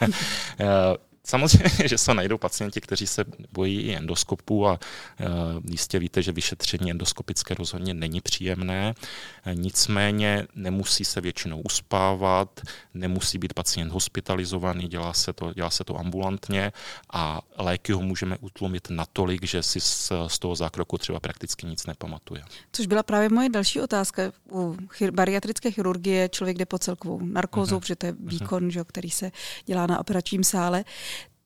Eh, 1.26 1.30
Samozřejmě, 1.30 1.70
že 1.88 1.98
se 1.98 2.14
najdou 2.14 2.38
pacienti, 2.38 2.80
kteří 2.80 3.06
se 3.06 3.24
bojí 3.52 3.80
i 3.80 3.94
endoskopu 3.94 4.66
a 4.66 4.72
uh, 4.72 5.26
jistě 5.70 5.98
víte, 5.98 6.22
že 6.22 6.32
vyšetření 6.32 6.90
endoskopické 6.90 7.54
rozhodně 7.54 7.94
není 7.94 8.20
příjemné. 8.20 8.94
Nicméně 9.54 10.46
nemusí 10.54 11.04
se 11.04 11.20
většinou 11.20 11.60
uspávat, 11.60 12.60
nemusí 12.94 13.38
být 13.38 13.54
pacient 13.54 13.92
hospitalizovaný, 13.92 14.88
dělá 14.88 15.12
se 15.12 15.32
to, 15.32 15.52
dělá 15.52 15.70
se 15.70 15.84
to 15.84 15.98
ambulantně 15.98 16.72
a 17.12 17.40
léky 17.58 17.92
ho 17.92 18.02
můžeme 18.02 18.36
utlumit 18.40 18.90
natolik, 18.90 19.46
že 19.46 19.62
si 19.62 19.80
z, 19.80 20.12
z 20.26 20.38
toho 20.38 20.56
zákroku 20.56 20.98
třeba 20.98 21.20
prakticky 21.20 21.66
nic 21.66 21.86
nepamatuje. 21.86 22.42
Což 22.72 22.86
byla 22.86 23.02
právě 23.02 23.28
moje 23.28 23.48
další 23.48 23.80
otázka. 23.80 24.22
U 24.52 24.72
chir- 24.72 25.10
bariatrické 25.10 25.70
chirurgie 25.70 26.28
člověk 26.28 26.58
jde 26.58 26.66
po 26.66 26.78
celkovou 26.78 27.20
narkózou, 27.22 27.76
uh-huh. 27.76 27.80
protože 27.80 27.96
to 27.96 28.06
je 28.06 28.14
výkon, 28.18 28.62
uh-huh. 28.62 28.70
že, 28.70 28.84
který 28.84 29.10
se 29.10 29.32
dělá 29.66 29.86
na 29.86 30.00
operačním 30.00 30.44
sále. 30.44 30.84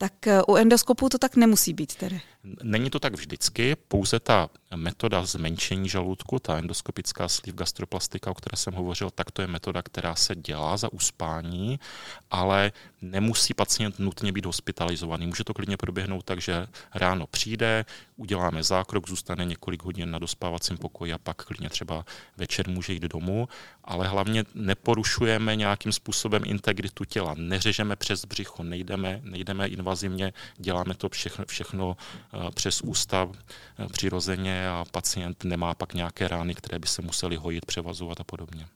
Tak 0.00 0.26
eh, 0.26 0.42
u 0.48 0.56
endoskopu 0.56 1.08
to 1.08 1.18
tak 1.18 1.36
nemusí 1.36 1.72
být 1.72 1.94
tedy. 1.94 2.20
Není 2.62 2.90
to 2.90 2.98
tak 3.00 3.12
vždycky, 3.14 3.76
pouze 3.76 4.20
ta 4.20 4.48
metoda 4.76 5.24
zmenšení 5.24 5.88
žaludku, 5.88 6.38
ta 6.38 6.58
endoskopická 6.58 7.28
sleeve 7.28 7.56
gastroplastika, 7.56 8.30
o 8.30 8.34
které 8.34 8.56
jsem 8.56 8.74
hovořil, 8.74 9.10
tak 9.10 9.30
to 9.30 9.42
je 9.42 9.48
metoda, 9.48 9.82
která 9.82 10.14
se 10.14 10.34
dělá 10.36 10.76
za 10.76 10.92
uspání, 10.92 11.80
ale 12.30 12.72
nemusí 13.02 13.54
pacient 13.54 13.98
nutně 13.98 14.32
být 14.32 14.46
hospitalizovaný. 14.46 15.26
Může 15.26 15.44
to 15.44 15.54
klidně 15.54 15.76
proběhnout 15.76 16.24
tak, 16.24 16.40
že 16.40 16.66
ráno 16.94 17.26
přijde, 17.26 17.84
uděláme 18.16 18.62
zákrok, 18.62 19.08
zůstane 19.08 19.44
několik 19.44 19.82
hodin 19.82 20.10
na 20.10 20.18
dospávacím 20.18 20.78
pokoji 20.78 21.12
a 21.12 21.18
pak 21.18 21.44
klidně 21.44 21.70
třeba 21.70 22.04
večer 22.36 22.68
může 22.68 22.92
jít 22.92 23.02
domů, 23.02 23.48
ale 23.84 24.08
hlavně 24.08 24.44
neporušujeme 24.54 25.56
nějakým 25.56 25.92
způsobem 25.92 26.42
integritu 26.46 27.04
těla, 27.04 27.34
neřežeme 27.38 27.96
přes 27.96 28.24
břicho, 28.24 28.62
nejdeme, 28.62 29.20
nejdeme 29.24 29.68
invazivně, 29.68 30.32
děláme 30.56 30.94
to 30.94 31.08
všechno, 31.08 31.44
všechno 31.44 31.96
eh, 32.34 32.50
přes 32.54 32.80
ústa 32.80 33.28
eh, 33.78 33.86
a 34.68 34.84
pacient 34.90 35.44
nemá 35.44 35.74
pak 35.74 35.94
nějaké 35.94 36.28
rány, 36.28 36.54
které 36.54 36.78
by 36.78 36.86
se 36.86 37.02
museli 37.02 37.36
hojit, 37.36 37.66
převazovat 37.66 38.20
a 38.20 38.24
podobně. 38.24 38.66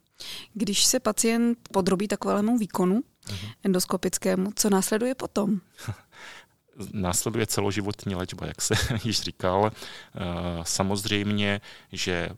Když 0.54 0.84
se 0.84 1.00
pacient 1.00 1.58
podrobí 1.72 2.08
takovému 2.08 2.58
výkonu 2.58 3.02
uh-huh. 3.26 3.52
endoskopickému, 3.64 4.52
co 4.56 4.70
následuje 4.70 5.14
potom? 5.14 5.60
následuje 6.92 7.46
celoživotní 7.46 8.14
léčba, 8.14 8.46
jak 8.46 8.62
se 8.62 8.74
již 9.04 9.20
říkal. 9.20 9.70
Eh, 9.72 10.20
samozřejmě, 10.62 11.60
že 11.92 12.30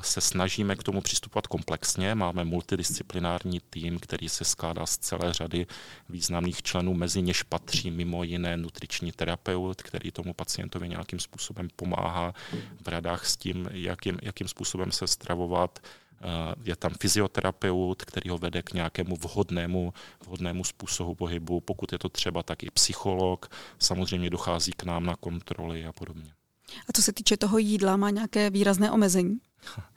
se 0.00 0.20
snažíme 0.20 0.76
k 0.76 0.82
tomu 0.82 1.00
přistupovat 1.00 1.46
komplexně. 1.46 2.14
Máme 2.14 2.44
multidisciplinární 2.44 3.60
tým, 3.70 3.98
který 3.98 4.28
se 4.28 4.44
skládá 4.44 4.86
z 4.86 4.98
celé 4.98 5.32
řady 5.32 5.66
významných 6.08 6.62
členů, 6.62 6.94
mezi 6.94 7.22
něž 7.22 7.42
patří 7.42 7.90
mimo 7.90 8.22
jiné 8.22 8.56
nutriční 8.56 9.12
terapeut, 9.12 9.82
který 9.82 10.10
tomu 10.10 10.34
pacientovi 10.34 10.88
nějakým 10.88 11.18
způsobem 11.18 11.68
pomáhá 11.76 12.34
v 12.84 12.88
radách 12.88 13.26
s 13.26 13.36
tím, 13.36 13.68
jakým, 13.72 14.18
jakým 14.22 14.48
způsobem 14.48 14.92
se 14.92 15.06
stravovat. 15.06 15.78
Eh, 16.20 16.54
je 16.64 16.76
tam 16.76 16.92
fyzioterapeut, 17.00 18.04
který 18.04 18.30
ho 18.30 18.38
vede 18.38 18.62
k 18.62 18.72
nějakému 18.72 19.16
vhodnému, 19.16 19.92
vhodnému 20.24 20.64
způsobu 20.64 21.14
pohybu. 21.14 21.60
Pokud 21.60 21.92
je 21.92 21.98
to 21.98 22.08
třeba, 22.08 22.42
tak 22.42 22.62
i 22.62 22.70
psycholog. 22.70 23.50
Samozřejmě 23.78 24.30
dochází 24.30 24.72
k 24.72 24.84
nám 24.84 25.06
na 25.06 25.16
kontroly 25.16 25.86
a 25.86 25.92
podobně. 25.92 26.32
A 26.88 26.92
co 26.94 27.02
se 27.02 27.12
týče 27.12 27.36
toho 27.36 27.58
jídla, 27.58 27.96
má 27.96 28.10
nějaké 28.10 28.50
výrazné 28.50 28.90
omezení? 28.90 29.38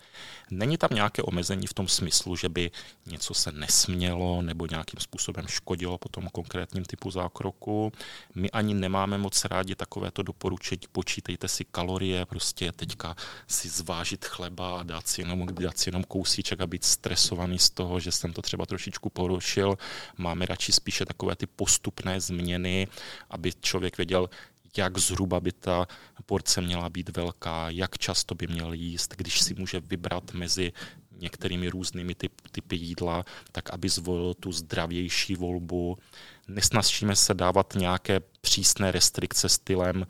Není 0.51 0.77
tam 0.77 0.89
nějaké 0.93 1.21
omezení 1.21 1.67
v 1.67 1.73
tom 1.73 1.87
smyslu, 1.87 2.35
že 2.35 2.49
by 2.49 2.71
něco 3.05 3.33
se 3.33 3.51
nesmělo 3.51 4.41
nebo 4.41 4.65
nějakým 4.65 4.99
způsobem 4.99 5.47
škodilo 5.47 5.97
po 5.97 6.09
tom 6.09 6.27
konkrétním 6.31 6.85
typu 6.85 7.11
zákroku. 7.11 7.91
My 8.35 8.51
ani 8.51 8.73
nemáme 8.73 9.17
moc 9.17 9.45
rádi 9.45 9.75
takovéto 9.75 10.23
doporučení, 10.23 10.81
počítejte 10.91 11.47
si 11.47 11.65
kalorie, 11.65 12.25
prostě 12.25 12.71
teďka 12.71 13.15
si 13.47 13.69
zvážit 13.69 14.25
chleba 14.25 14.79
a 14.79 14.83
dát 14.83 15.07
si 15.07 15.21
jenom, 15.21 15.45
dát 15.45 15.77
si 15.77 15.89
jenom 15.89 16.03
kousíček 16.03 16.61
a 16.61 16.67
být 16.67 16.83
stresovaný 16.83 17.59
z 17.59 17.69
toho, 17.69 17.99
že 17.99 18.11
jsem 18.11 18.33
to 18.33 18.41
třeba 18.41 18.65
trošičku 18.65 19.09
porušil. 19.09 19.77
Máme 20.17 20.45
radši 20.45 20.71
spíše 20.71 21.05
takové 21.05 21.35
ty 21.35 21.45
postupné 21.45 22.21
změny, 22.21 22.87
aby 23.29 23.51
člověk 23.61 23.97
věděl, 23.97 24.29
jak 24.77 24.97
zhruba 24.97 25.39
by 25.39 25.51
ta 25.51 25.87
porce 26.25 26.61
měla 26.61 26.89
být 26.89 27.17
velká, 27.17 27.69
jak 27.69 27.97
často 27.97 28.35
by 28.35 28.47
měl 28.47 28.73
jíst, 28.73 29.15
když 29.17 29.41
si 29.41 29.53
může 29.53 29.79
vybrat 29.79 30.33
mezi 30.33 30.73
některými 31.19 31.69
různými 31.69 32.15
typ, 32.15 32.33
typy 32.51 32.75
jídla, 32.75 33.23
tak 33.51 33.69
aby 33.69 33.89
zvolil 33.89 34.33
tu 34.33 34.51
zdravější 34.51 35.35
volbu. 35.35 35.97
Nesnažíme 36.47 37.15
se 37.15 37.33
dávat 37.33 37.73
nějaké 37.75 38.19
přísné 38.41 38.91
restrikce 38.91 39.49
stylem, 39.49 40.07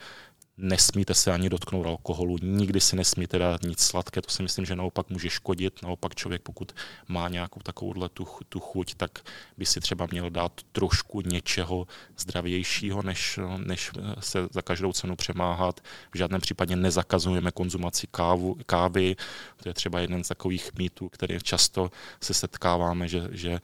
nesmíte 0.59 1.13
se 1.13 1.31
ani 1.31 1.49
dotknout 1.49 1.85
alkoholu, 1.85 2.37
nikdy 2.41 2.79
si 2.79 2.95
nesmíte 2.95 3.39
dát 3.39 3.63
nic 3.63 3.79
sladké, 3.79 4.21
to 4.21 4.29
si 4.29 4.43
myslím, 4.43 4.65
že 4.65 4.75
naopak 4.75 5.09
může 5.09 5.29
škodit. 5.29 5.83
Naopak 5.83 6.15
člověk, 6.15 6.41
pokud 6.41 6.71
má 7.07 7.29
nějakou 7.29 7.59
takovouhle 7.59 8.09
tu, 8.09 8.27
tu 8.49 8.59
chuť, 8.59 8.95
tak 8.95 9.19
by 9.57 9.65
si 9.65 9.79
třeba 9.79 10.07
měl 10.11 10.29
dát 10.29 10.51
trošku 10.71 11.21
něčeho 11.21 11.87
zdravějšího, 12.17 13.01
než, 13.01 13.39
než 13.57 13.91
se 14.19 14.47
za 14.51 14.61
každou 14.61 14.93
cenu 14.93 15.15
přemáhat. 15.15 15.79
V 16.13 16.17
žádném 16.17 16.41
případě 16.41 16.75
nezakazujeme 16.75 17.51
konzumaci 17.51 18.07
kávu, 18.11 18.57
kávy, 18.65 19.15
to 19.63 19.69
je 19.69 19.73
třeba 19.73 19.99
jeden 19.99 20.23
z 20.23 20.27
takových 20.27 20.71
mýtů, 20.77 21.09
který 21.09 21.39
často 21.43 21.91
se 22.21 22.33
setkáváme, 22.33 23.07
že, 23.07 23.27
že 23.31 23.51
eh, 23.51 23.59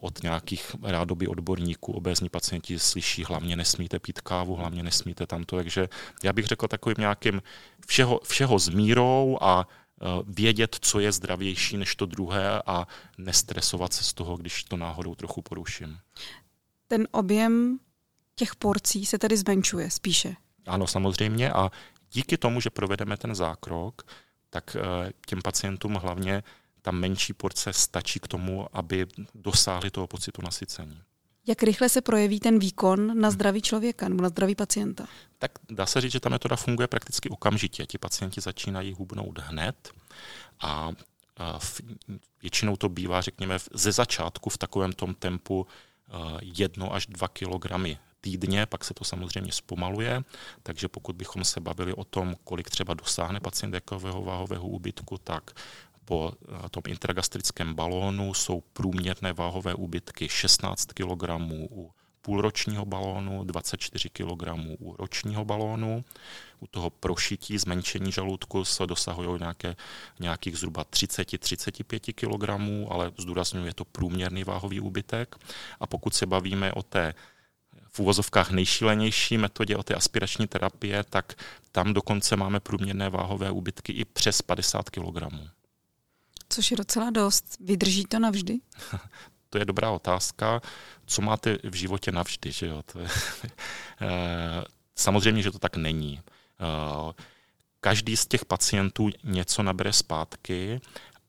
od 0.00 0.22
nějakých 0.22 0.76
rádoby 0.82 1.26
odborníků 1.26 1.92
obézní 1.92 2.28
pacienti 2.28 2.78
slyší, 2.78 3.24
hlavně 3.24 3.56
nesmíte 3.56 3.98
pít 3.98 4.20
kávu, 4.20 4.54
hlavně 4.54 4.82
nesmíte 4.82 5.26
tamto, 5.26 5.56
takže 5.56 5.88
já 6.22 6.32
bych 6.32 6.46
řekl 6.46 6.68
takovým 6.68 6.96
nějakým 6.98 7.42
všeho, 7.86 8.20
všeho 8.24 8.58
s 8.58 8.68
mírou 8.68 9.38
a 9.40 9.68
e, 9.68 10.04
vědět, 10.26 10.76
co 10.80 11.00
je 11.00 11.12
zdravější 11.12 11.76
než 11.76 11.96
to 11.96 12.06
druhé 12.06 12.62
a 12.66 12.86
nestresovat 13.18 13.92
se 13.92 14.04
z 14.04 14.12
toho, 14.12 14.36
když 14.36 14.64
to 14.64 14.76
náhodou 14.76 15.14
trochu 15.14 15.42
poruším. 15.42 15.98
Ten 16.88 17.08
objem 17.10 17.78
těch 18.34 18.56
porcí 18.56 19.06
se 19.06 19.18
tedy 19.18 19.36
zmenšuje 19.36 19.90
spíše. 19.90 20.36
Ano, 20.66 20.86
samozřejmě 20.86 21.52
a 21.52 21.70
díky 22.12 22.36
tomu, 22.36 22.60
že 22.60 22.70
provedeme 22.70 23.16
ten 23.16 23.34
zákrok, 23.34 24.02
tak 24.50 24.76
e, 24.76 24.80
těm 25.26 25.42
pacientům 25.42 25.94
hlavně 25.94 26.42
ta 26.82 26.90
menší 26.90 27.32
porce 27.32 27.72
stačí 27.72 28.20
k 28.20 28.28
tomu, 28.28 28.66
aby 28.72 29.06
dosáhli 29.34 29.90
toho 29.90 30.06
pocitu 30.06 30.42
nasycení. 30.42 31.02
Jak 31.48 31.62
rychle 31.62 31.88
se 31.88 32.00
projeví 32.00 32.40
ten 32.40 32.58
výkon 32.58 33.20
na 33.20 33.30
zdraví 33.30 33.62
člověka 33.62 34.08
nebo 34.08 34.22
na 34.22 34.28
zdraví 34.28 34.54
pacienta? 34.54 35.06
Tak 35.38 35.52
dá 35.70 35.86
se 35.86 36.00
říct, 36.00 36.12
že 36.12 36.20
ta 36.20 36.28
metoda 36.28 36.56
funguje 36.56 36.88
prakticky 36.88 37.28
okamžitě. 37.28 37.86
Ti 37.86 37.98
pacienti 37.98 38.40
začínají 38.40 38.92
hubnout 38.92 39.38
hned 39.38 39.90
a 40.60 40.90
většinou 42.42 42.76
to 42.76 42.88
bývá, 42.88 43.20
řekněme, 43.20 43.58
ze 43.74 43.92
začátku 43.92 44.50
v 44.50 44.58
takovém 44.58 44.92
tom 44.92 45.14
tempu 45.14 45.66
jedno 46.42 46.94
až 46.94 47.06
dva 47.06 47.28
kilogramy 47.28 47.98
týdně, 48.20 48.66
pak 48.66 48.84
se 48.84 48.94
to 48.94 49.04
samozřejmě 49.04 49.52
zpomaluje, 49.52 50.22
takže 50.62 50.88
pokud 50.88 51.16
bychom 51.16 51.44
se 51.44 51.60
bavili 51.60 51.94
o 51.94 52.04
tom, 52.04 52.36
kolik 52.44 52.70
třeba 52.70 52.94
dosáhne 52.94 53.40
pacient 53.40 53.74
jakového 53.74 54.22
váhového 54.22 54.68
úbytku, 54.68 55.18
tak 55.18 55.50
po 56.08 56.32
eh, 56.32 56.68
tom 56.68 56.82
intragastrickém 56.88 57.74
balónu 57.74 58.34
jsou 58.34 58.60
průměrné 58.72 59.32
váhové 59.32 59.74
úbytky 59.74 60.28
16 60.28 60.86
kg 60.92 61.24
u 61.70 61.90
půlročního 62.22 62.84
balónu, 62.84 63.44
24 63.44 64.08
kg 64.08 64.48
u 64.80 64.96
ročního 64.98 65.44
balónu. 65.44 66.04
U 66.60 66.66
toho 66.66 66.90
prošití, 66.90 67.58
zmenšení 67.58 68.12
žaludku 68.12 68.64
se 68.64 68.86
dosahují 68.86 69.40
nějaké, 69.40 69.76
nějakých 70.20 70.56
zhruba 70.56 70.84
30-35 70.84 72.12
kg, 72.12 72.48
ale 72.92 73.12
zdůraznuju, 73.18 73.66
je 73.66 73.74
to 73.74 73.84
průměrný 73.84 74.44
váhový 74.44 74.80
úbytek. 74.80 75.36
A 75.80 75.86
pokud 75.86 76.14
se 76.14 76.26
bavíme 76.26 76.72
o 76.72 76.82
té 76.82 77.14
v 77.88 78.00
úvozovkách 78.00 78.50
nejšílenější 78.50 79.38
metodě 79.38 79.76
o 79.76 79.82
té 79.82 79.94
aspirační 79.94 80.46
terapie, 80.46 81.04
tak 81.04 81.34
tam 81.72 81.94
dokonce 81.94 82.36
máme 82.36 82.60
průměrné 82.60 83.10
váhové 83.10 83.50
úbytky 83.50 83.92
i 83.92 84.04
přes 84.04 84.42
50 84.42 84.90
kg. 84.90 85.57
Což 86.48 86.70
je 86.70 86.76
docela 86.76 87.10
dost. 87.10 87.56
Vydrží 87.60 88.04
to 88.04 88.18
navždy? 88.18 88.58
to 89.50 89.58
je 89.58 89.64
dobrá 89.64 89.90
otázka. 89.90 90.60
Co 91.06 91.22
máte 91.22 91.58
v 91.64 91.74
životě 91.74 92.12
navždy? 92.12 92.52
Že 92.52 92.66
jo? 92.66 92.82
To 92.92 92.98
je, 92.98 93.08
eh, 94.00 94.64
samozřejmě, 94.94 95.42
že 95.42 95.50
to 95.50 95.58
tak 95.58 95.76
není. 95.76 96.20
Eh, 96.60 97.12
každý 97.80 98.16
z 98.16 98.26
těch 98.26 98.44
pacientů 98.44 99.10
něco 99.24 99.62
nabere 99.62 99.92
zpátky, 99.92 100.80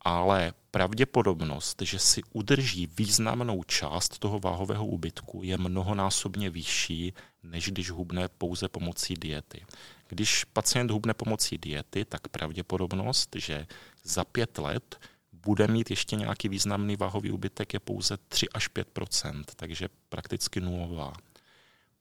ale 0.01 0.53
pravděpodobnost, 0.71 1.81
že 1.81 1.99
si 1.99 2.21
udrží 2.33 2.87
významnou 2.97 3.63
část 3.63 4.19
toho 4.19 4.39
váhového 4.39 4.85
úbytku, 4.85 5.41
je 5.43 5.57
mnohonásobně 5.57 6.49
vyšší, 6.49 7.13
než 7.43 7.71
když 7.71 7.89
hubne 7.91 8.27
pouze 8.27 8.67
pomocí 8.67 9.13
diety. 9.13 9.65
Když 10.09 10.43
pacient 10.43 10.91
hubne 10.91 11.13
pomocí 11.13 11.57
diety, 11.57 12.05
tak 12.05 12.27
pravděpodobnost, 12.27 13.35
že 13.35 13.67
za 14.03 14.23
pět 14.23 14.57
let 14.57 14.99
bude 15.33 15.67
mít 15.67 15.89
ještě 15.89 16.15
nějaký 16.15 16.49
významný 16.49 16.95
váhový 16.95 17.31
úbytek, 17.31 17.73
je 17.73 17.79
pouze 17.79 18.17
3 18.17 18.49
až 18.49 18.69
5% 18.69 19.43
takže 19.55 19.89
prakticky 20.09 20.61
nulová. 20.61 21.13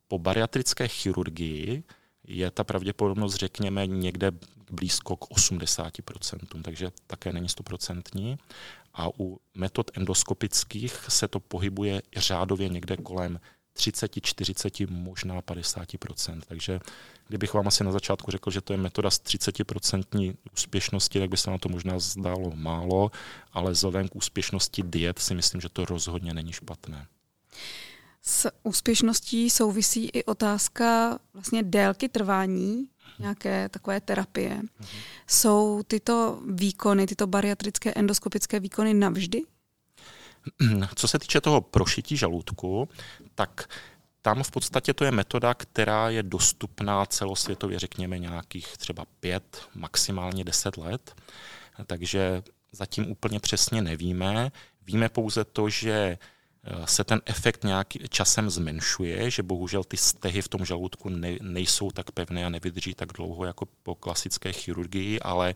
Po 0.08 0.18
bariatrické 0.18 0.88
chirurgii 0.88 1.84
je 2.24 2.50
ta 2.50 2.64
pravděpodobnost, 2.64 3.34
řekněme, 3.34 3.86
někde 3.86 4.32
blízko 4.70 5.16
k 5.16 5.24
80%, 5.24 6.62
takže 6.62 6.90
také 7.06 7.32
není 7.32 7.46
100%. 7.46 8.38
A 8.94 9.08
u 9.18 9.40
metod 9.54 9.90
endoskopických 9.94 10.94
se 11.08 11.28
to 11.28 11.40
pohybuje 11.40 12.02
řádově 12.16 12.68
někde 12.68 12.96
kolem 12.96 13.40
30, 13.78 14.12
40, 14.22 14.80
možná 14.90 15.40
50%. 15.40 16.40
Takže 16.48 16.80
kdybych 17.28 17.54
vám 17.54 17.68
asi 17.68 17.84
na 17.84 17.92
začátku 17.92 18.30
řekl, 18.30 18.50
že 18.50 18.60
to 18.60 18.72
je 18.72 18.76
metoda 18.76 19.10
s 19.10 19.20
30% 19.20 20.34
úspěšností, 20.52 21.18
tak 21.18 21.30
by 21.30 21.36
se 21.36 21.50
na 21.50 21.58
to 21.58 21.68
možná 21.68 21.98
zdálo 21.98 22.52
málo, 22.54 23.10
ale 23.52 23.70
vzhledem 23.70 24.08
k 24.08 24.16
úspěšnosti 24.16 24.82
diet 24.82 25.18
si 25.18 25.34
myslím, 25.34 25.60
že 25.60 25.68
to 25.68 25.84
rozhodně 25.84 26.34
není 26.34 26.52
špatné. 26.52 27.06
S 28.22 28.50
úspěšností 28.62 29.50
souvisí 29.50 30.06
i 30.06 30.24
otázka 30.24 31.18
vlastně 31.34 31.62
délky 31.62 32.08
trvání 32.08 32.88
nějaké 33.18 33.68
takové 33.68 34.00
terapie. 34.00 34.54
Mhm. 34.54 34.88
Jsou 35.26 35.82
tyto 35.86 36.40
výkony, 36.46 37.06
tyto 37.06 37.26
bariatrické 37.26 37.94
endoskopické 37.94 38.60
výkony 38.60 38.94
navždy? 38.94 39.42
Co 40.94 41.08
se 41.08 41.18
týče 41.18 41.40
toho 41.40 41.60
prošití 41.60 42.16
žaludku, 42.16 42.88
tak 43.34 43.68
tam 44.22 44.42
v 44.42 44.50
podstatě 44.50 44.94
to 44.94 45.04
je 45.04 45.10
metoda, 45.10 45.54
která 45.54 46.10
je 46.10 46.22
dostupná 46.22 47.06
celosvětově, 47.06 47.78
řekněme 47.78 48.18
nějakých 48.18 48.76
třeba 48.76 49.04
pět, 49.20 49.62
maximálně 49.74 50.44
deset 50.44 50.76
let. 50.76 51.14
Takže 51.86 52.42
zatím 52.72 53.10
úplně 53.10 53.40
přesně 53.40 53.82
nevíme. 53.82 54.52
Víme 54.86 55.08
pouze 55.08 55.44
to, 55.44 55.68
že 55.68 56.18
eh, 56.64 56.86
se 56.86 57.04
ten 57.04 57.20
efekt 57.26 57.64
nějaký 57.64 58.00
časem 58.08 58.50
zmenšuje, 58.50 59.30
že 59.30 59.42
bohužel 59.42 59.84
ty 59.84 59.96
stehy 59.96 60.42
v 60.42 60.48
tom 60.48 60.64
žaludku 60.64 61.08
ne, 61.08 61.36
nejsou 61.40 61.90
tak 61.90 62.10
pevné 62.10 62.44
a 62.44 62.48
nevydrží 62.48 62.94
tak 62.94 63.12
dlouho 63.12 63.44
jako 63.44 63.66
po 63.82 63.94
klasické 63.94 64.52
chirurgii, 64.52 65.20
ale 65.20 65.54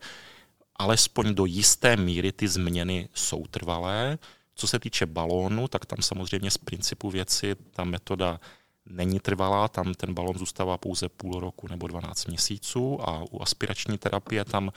alespoň 0.76 1.34
do 1.34 1.44
jisté 1.44 1.96
míry 1.96 2.32
ty 2.32 2.48
změny 2.48 3.08
jsou 3.14 3.46
trvalé. 3.46 4.18
Co 4.54 4.66
se 4.66 4.78
týče 4.78 5.06
balónu, 5.06 5.68
tak 5.68 5.86
tam 5.86 6.02
samozřejmě 6.02 6.50
z 6.50 6.58
principu 6.58 7.10
věci 7.10 7.56
ta 7.70 7.84
metoda 7.84 8.40
není 8.86 9.20
trvalá, 9.20 9.68
tam 9.68 9.94
ten 9.94 10.14
balon 10.14 10.38
zůstává 10.38 10.78
pouze 10.78 11.08
půl 11.08 11.40
roku 11.40 11.68
nebo 11.68 11.86
12 11.86 12.26
měsíců 12.26 13.08
a 13.08 13.24
u 13.30 13.42
aspirační 13.42 13.98
terapie 13.98 14.44
tam 14.44 14.66
uh, 14.66 14.72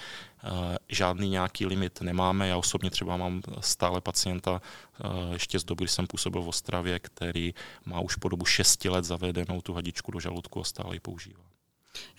žádný 0.89 1.29
nějaký 1.29 1.65
limit 1.65 2.01
nemáme. 2.01 2.47
Já 2.47 2.57
osobně 2.57 2.89
třeba 2.89 3.17
mám 3.17 3.41
stále 3.59 4.01
pacienta 4.01 4.51
uh, 4.51 5.33
ještě 5.33 5.59
z 5.59 5.63
doby, 5.63 5.83
kdy 5.83 5.89
jsem 5.89 6.07
působil 6.07 6.41
v 6.41 6.47
Ostravě, 6.47 6.99
který 6.99 7.53
má 7.85 7.99
už 7.99 8.15
po 8.15 8.29
dobu 8.29 8.45
6 8.45 8.85
let 8.85 9.05
zavedenou 9.05 9.61
tu 9.61 9.73
hadičku 9.73 10.11
do 10.11 10.19
žaludku 10.19 10.61
a 10.61 10.63
stále 10.63 10.95
ji 10.95 10.99
používá. 10.99 11.43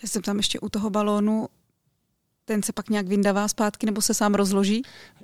Já 0.03 0.09
jsem 0.09 0.21
tam 0.21 0.37
ještě 0.37 0.59
u 0.59 0.69
toho 0.69 0.89
balónu 0.89 1.47
ten 2.47 2.63
se 2.63 2.73
pak 2.73 2.89
nějak 2.89 3.07
vyndává 3.07 3.47
zpátky 3.47 3.85
nebo 3.85 4.01
se 4.01 4.13
sám 4.13 4.35
rozloží? 4.35 4.81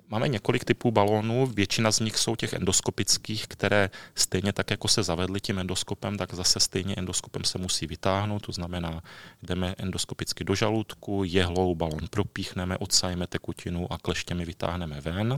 Máme 0.09 0.27
několik 0.27 0.65
typů 0.65 0.91
balónů, 0.91 1.47
většina 1.47 1.91
z 1.91 1.99
nich 1.99 2.17
jsou 2.17 2.35
těch 2.35 2.53
endoskopických, 2.53 3.47
které 3.47 3.89
stejně 4.15 4.53
tak, 4.53 4.71
jako 4.71 4.87
se 4.87 5.03
zavedly 5.03 5.41
tím 5.41 5.59
endoskopem, 5.59 6.17
tak 6.17 6.33
zase 6.33 6.59
stejně 6.59 6.95
endoskopem 6.95 7.43
se 7.43 7.57
musí 7.57 7.87
vytáhnout, 7.87 8.45
to 8.45 8.51
znamená, 8.51 9.01
jdeme 9.43 9.75
endoskopicky 9.77 10.43
do 10.43 10.55
žaludku, 10.55 11.23
jehlou 11.23 11.75
balón 11.75 12.07
propíchneme, 12.09 12.77
odsajeme 12.77 13.27
tekutinu 13.27 13.93
a 13.93 13.97
kleštěmi 13.97 14.45
vytáhneme 14.45 15.01
ven, 15.01 15.37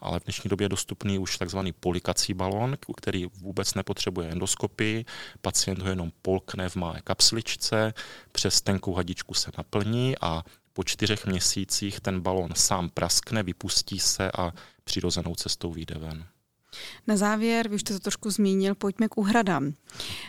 ale 0.00 0.20
v 0.20 0.24
dnešní 0.24 0.48
době 0.48 0.64
je 0.64 0.68
dostupný 0.68 1.18
už 1.18 1.38
takzvaný 1.38 1.72
polikací 1.72 2.34
balón, 2.34 2.76
který 2.96 3.26
vůbec 3.26 3.74
nepotřebuje 3.74 4.28
endoskopii, 4.28 5.04
pacient 5.42 5.78
ho 5.82 5.88
jenom 5.88 6.12
polkne 6.22 6.68
v 6.68 6.76
malé 6.76 7.00
kapsličce, 7.04 7.94
přes 8.32 8.60
tenkou 8.60 8.94
hadičku 8.94 9.34
se 9.34 9.50
naplní 9.58 10.14
a 10.20 10.42
po 10.74 10.84
čtyřech 10.84 11.26
měsících 11.26 12.00
ten 12.00 12.20
balon 12.20 12.50
sám 12.54 12.88
praskne, 12.88 13.42
vypustí 13.42 13.98
se 13.98 14.32
a 14.32 14.52
přirozenou 14.84 15.34
cestou 15.34 15.72
vyjde 15.72 15.94
ven. 15.98 16.26
Na 17.06 17.16
závěr, 17.16 17.68
vy 17.68 17.74
už 17.74 17.80
jste 17.80 17.94
to 17.94 18.00
trošku 18.00 18.30
zmínil, 18.30 18.74
pojďme 18.74 19.08
k 19.08 19.18
úhradám. 19.18 19.72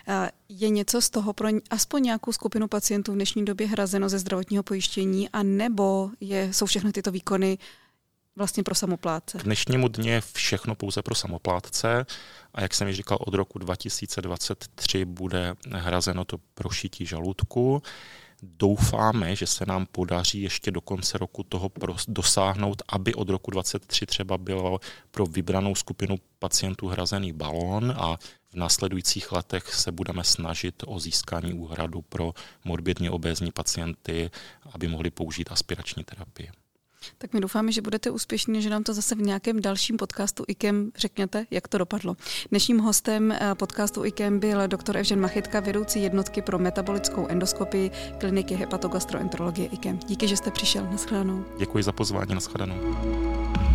Eh, 0.08 0.32
je 0.50 0.70
něco 0.70 1.02
z 1.02 1.10
toho 1.10 1.34
pro 1.34 1.48
aspoň 1.70 2.04
nějakou 2.04 2.32
skupinu 2.32 2.68
pacientů 2.68 3.12
v 3.12 3.16
dnešní 3.16 3.46
době 3.46 3.68
hrazeno 3.68 4.10
ze 4.10 4.20
zdravotního 4.20 4.64
pojištění 4.64 5.30
a 5.30 5.44
nebo 5.44 6.10
je, 6.20 6.54
jsou 6.54 6.66
všechny 6.66 6.92
tyto 6.92 7.12
výkony 7.12 7.58
vlastně 8.36 8.64
pro 8.64 8.76
samoplátce? 8.76 9.38
K 9.38 9.44
dnešnímu 9.44 9.88
dně 9.88 10.12
je 10.12 10.22
všechno 10.34 10.76
pouze 10.76 11.02
pro 11.02 11.16
samoplátce 11.16 12.06
a 12.54 12.62
jak 12.62 12.74
jsem 12.74 12.88
již 12.88 12.98
říkal, 12.98 13.18
od 13.22 13.34
roku 13.34 13.60
2023 13.60 15.06
bude 15.06 15.56
hrazeno 15.72 16.26
to 16.26 16.38
prošití 16.54 17.06
žaludku 17.06 17.82
doufáme, 18.46 19.36
že 19.36 19.48
se 19.48 19.66
nám 19.66 19.86
podaří 19.92 20.42
ještě 20.42 20.72
do 20.72 20.82
konce 20.82 21.18
roku 21.18 21.44
toho 21.44 21.72
dosáhnout, 22.08 22.82
aby 22.90 23.14
od 23.14 23.30
roku 23.30 23.52
2023 23.52 24.06
třeba 24.06 24.38
bylo 24.38 24.80
pro 25.12 25.26
vybranou 25.26 25.76
skupinu 25.76 26.16
pacientů 26.40 26.88
hrazený 26.88 27.34
balón 27.34 27.92
a 27.98 28.18
v 28.52 28.56
následujících 28.56 29.32
letech 29.32 29.74
se 29.74 29.92
budeme 29.92 30.24
snažit 30.24 30.84
o 30.88 31.00
získání 31.00 31.54
úhradu 31.54 32.02
pro 32.02 32.34
morbidně 32.64 33.12
obézní 33.12 33.52
pacienty, 33.52 34.32
aby 34.72 34.88
mohli 34.88 35.12
použít 35.12 35.52
aspirační 35.52 36.04
terapii. 36.04 36.50
Tak 37.18 37.34
my 37.34 37.40
doufáme, 37.40 37.72
že 37.72 37.82
budete 37.82 38.12
úspěšní, 38.12 38.62
že 38.62 38.70
nám 38.70 38.84
to 38.84 38.94
zase 38.94 39.16
v 39.16 39.22
nějakém 39.22 39.62
dalším 39.62 39.98
podcastu 39.98 40.44
IKEM 40.48 40.92
řeknete, 40.98 41.46
jak 41.52 41.68
to 41.68 41.78
dopadlo. 41.78 42.16
Dnešním 42.50 42.80
hostem 42.80 43.32
eh, 43.32 43.56
podcastu 43.56 44.06
IKEM 44.06 44.40
byl 44.40 44.68
doktor 44.68 44.98
Evžen 44.98 45.20
Machytka, 45.20 45.60
vedoucí 45.60 46.04
jednotky 46.04 46.42
pro 46.42 46.60
metabolickou 46.60 47.28
endoskopii 47.28 47.92
kliniky 48.20 48.56
hepatogastroenterologie 48.56 49.68
IKEM. 49.68 50.00
Díky, 50.08 50.28
že 50.28 50.38
jste 50.38 50.52
přišel. 50.52 50.88
Naschledanou. 50.92 51.46
Děkuji 51.58 51.84
za 51.84 51.92
pozvání. 51.92 52.36
Naschledanou. 52.36 53.75